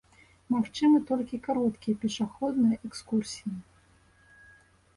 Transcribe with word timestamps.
Магчымы 0.53 1.01
толькі 1.11 1.41
кароткія 1.49 1.99
пешаходныя 2.05 2.75
экскурсіі. 2.89 3.57